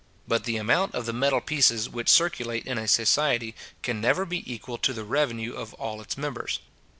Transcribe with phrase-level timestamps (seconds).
[0.27, 3.53] But the amount of the metal pieces which circulate in a society,
[3.83, 6.57] can never be equal to the revenue of all its members.